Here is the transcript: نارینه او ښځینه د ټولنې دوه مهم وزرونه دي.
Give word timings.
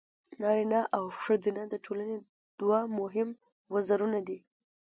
نارینه 0.41 0.81
او 0.95 1.03
ښځینه 1.21 1.61
د 1.69 1.73
ټولنې 1.85 2.17
دوه 2.59 2.79
مهم 2.99 3.29
وزرونه 3.73 4.19
دي. 4.27 4.37